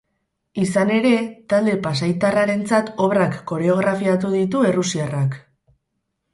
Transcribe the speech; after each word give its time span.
Izan 0.61 0.91
ere, 0.95 1.11
talde 1.53 1.75
pasaitarrarentzat 1.83 2.91
obrak 3.09 3.39
koreografiatu 3.53 4.35
ditu 4.41 4.67
errusiarrak. 4.73 5.41